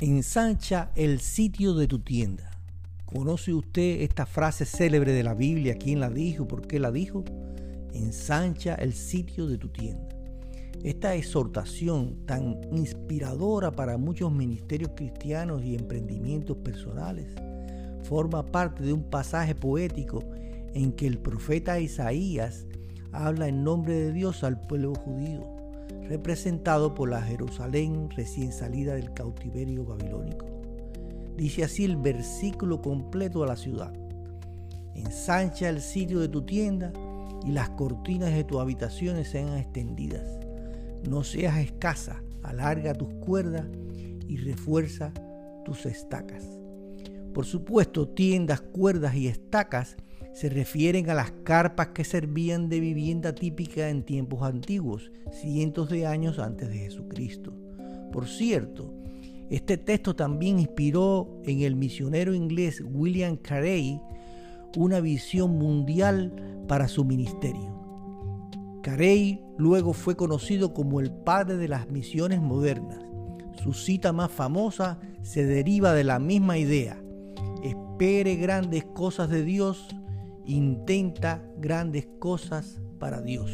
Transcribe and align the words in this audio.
Ensancha 0.00 0.90
el 0.96 1.20
sitio 1.20 1.72
de 1.74 1.86
tu 1.86 2.00
tienda. 2.00 2.50
¿Conoce 3.06 3.54
usted 3.54 4.02
esta 4.02 4.26
frase 4.26 4.64
célebre 4.64 5.12
de 5.12 5.22
la 5.22 5.34
Biblia? 5.34 5.76
¿Quién 5.78 6.00
la 6.00 6.10
dijo? 6.10 6.48
¿Por 6.48 6.66
qué 6.66 6.80
la 6.80 6.90
dijo? 6.90 7.24
Ensancha 7.92 8.74
el 8.74 8.92
sitio 8.92 9.46
de 9.46 9.56
tu 9.56 9.68
tienda. 9.68 10.08
Esta 10.82 11.14
exhortación 11.14 12.26
tan 12.26 12.60
inspiradora 12.72 13.70
para 13.70 13.96
muchos 13.96 14.32
ministerios 14.32 14.90
cristianos 14.96 15.62
y 15.62 15.76
emprendimientos 15.76 16.56
personales 16.56 17.28
forma 18.02 18.44
parte 18.44 18.82
de 18.82 18.92
un 18.92 19.04
pasaje 19.04 19.54
poético 19.54 20.24
en 20.74 20.90
que 20.90 21.06
el 21.06 21.18
profeta 21.18 21.78
Isaías 21.78 22.66
habla 23.12 23.46
en 23.46 23.62
nombre 23.62 23.94
de 23.94 24.12
Dios 24.12 24.42
al 24.42 24.60
pueblo 24.60 24.92
judío 24.96 25.53
representado 26.08 26.94
por 26.94 27.08
la 27.08 27.22
Jerusalén 27.22 28.08
recién 28.10 28.52
salida 28.52 28.94
del 28.94 29.12
cautiverio 29.14 29.84
babilónico. 29.84 30.46
Dice 31.36 31.64
así 31.64 31.84
el 31.84 31.96
versículo 31.96 32.80
completo 32.80 33.42
a 33.42 33.46
la 33.46 33.56
ciudad. 33.56 33.92
Ensancha 34.94 35.68
el 35.68 35.80
sitio 35.80 36.20
de 36.20 36.28
tu 36.28 36.42
tienda 36.42 36.92
y 37.44 37.50
las 37.50 37.70
cortinas 37.70 38.32
de 38.32 38.44
tus 38.44 38.60
habitaciones 38.60 39.28
sean 39.28 39.56
extendidas. 39.56 40.38
No 41.08 41.24
seas 41.24 41.58
escasa, 41.58 42.22
alarga 42.42 42.94
tus 42.94 43.12
cuerdas 43.14 43.66
y 44.28 44.36
refuerza 44.36 45.12
tus 45.64 45.86
estacas. 45.86 46.44
Por 47.32 47.44
supuesto, 47.44 48.08
tiendas, 48.08 48.60
cuerdas 48.60 49.16
y 49.16 49.26
estacas 49.26 49.96
se 50.34 50.48
refieren 50.48 51.08
a 51.10 51.14
las 51.14 51.30
carpas 51.44 51.88
que 51.88 52.02
servían 52.02 52.68
de 52.68 52.80
vivienda 52.80 53.34
típica 53.36 53.88
en 53.88 54.02
tiempos 54.02 54.42
antiguos, 54.42 55.12
cientos 55.30 55.88
de 55.88 56.06
años 56.06 56.40
antes 56.40 56.68
de 56.70 56.78
Jesucristo. 56.78 57.54
Por 58.12 58.26
cierto, 58.26 58.92
este 59.48 59.76
texto 59.76 60.16
también 60.16 60.58
inspiró 60.58 61.40
en 61.44 61.60
el 61.60 61.76
misionero 61.76 62.34
inglés 62.34 62.82
William 62.84 63.36
Carey 63.36 64.00
una 64.76 64.98
visión 64.98 65.56
mundial 65.56 66.34
para 66.66 66.88
su 66.88 67.04
ministerio. 67.04 67.72
Carey 68.82 69.40
luego 69.56 69.92
fue 69.92 70.16
conocido 70.16 70.74
como 70.74 70.98
el 70.98 71.12
padre 71.12 71.56
de 71.56 71.68
las 71.68 71.88
misiones 71.90 72.40
modernas. 72.40 72.98
Su 73.62 73.72
cita 73.72 74.12
más 74.12 74.32
famosa 74.32 74.98
se 75.22 75.46
deriva 75.46 75.92
de 75.92 76.02
la 76.02 76.18
misma 76.18 76.58
idea. 76.58 77.00
Espere 77.62 78.34
grandes 78.34 78.84
cosas 78.84 79.30
de 79.30 79.44
Dios 79.44 79.94
intenta 80.46 81.42
grandes 81.58 82.06
cosas 82.18 82.80
para 82.98 83.20
Dios. 83.20 83.50